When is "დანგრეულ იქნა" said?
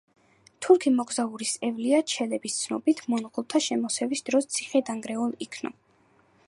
4.89-5.77